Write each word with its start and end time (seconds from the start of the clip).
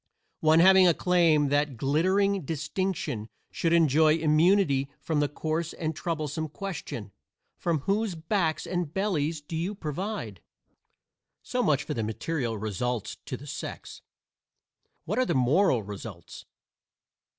One 0.39 0.61
having 0.61 0.87
a 0.87 0.95
claim 0.95 1.43
to 1.43 1.49
that 1.51 1.77
glittering 1.77 2.41
distinction 2.43 3.29
should 3.51 3.71
enjoy 3.71 4.15
immunity 4.15 4.89
from 4.99 5.19
the 5.19 5.29
coarse 5.29 5.73
and 5.73 5.95
troublesome 5.95 6.49
question, 6.49 7.11
"From 7.59 7.81
whose 7.81 8.15
backs 8.15 8.65
and 8.65 8.91
bellies 8.91 9.41
do 9.41 9.55
you 9.55 9.75
provide?" 9.75 10.41
So 11.43 11.61
much 11.61 11.83
for 11.83 11.93
the 11.93 12.01
material 12.01 12.57
results 12.57 13.17
to 13.25 13.37
the 13.37 13.45
sex. 13.45 14.01
What 15.05 15.19
are 15.19 15.25
the 15.25 15.35
moral 15.35 15.83
results? 15.83 16.45